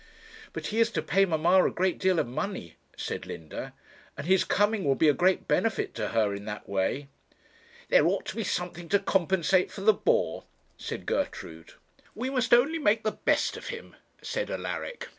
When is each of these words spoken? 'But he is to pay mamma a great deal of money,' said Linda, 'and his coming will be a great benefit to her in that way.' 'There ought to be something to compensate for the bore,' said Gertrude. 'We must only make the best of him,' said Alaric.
'But 0.51 0.65
he 0.73 0.79
is 0.79 0.89
to 0.93 1.03
pay 1.03 1.25
mamma 1.25 1.63
a 1.63 1.69
great 1.69 1.99
deal 1.99 2.17
of 2.17 2.25
money,' 2.25 2.73
said 2.97 3.27
Linda, 3.27 3.75
'and 4.17 4.25
his 4.25 4.43
coming 4.43 4.83
will 4.83 4.95
be 4.95 5.07
a 5.07 5.13
great 5.13 5.47
benefit 5.47 5.93
to 5.93 6.07
her 6.07 6.33
in 6.33 6.45
that 6.45 6.67
way.' 6.67 7.07
'There 7.89 8.07
ought 8.07 8.25
to 8.25 8.35
be 8.35 8.43
something 8.43 8.89
to 8.89 8.97
compensate 8.97 9.69
for 9.71 9.81
the 9.81 9.93
bore,' 9.93 10.45
said 10.75 11.05
Gertrude. 11.05 11.73
'We 12.15 12.31
must 12.31 12.51
only 12.51 12.79
make 12.79 13.03
the 13.03 13.11
best 13.11 13.55
of 13.57 13.67
him,' 13.67 13.95
said 14.23 14.49
Alaric. 14.49 15.09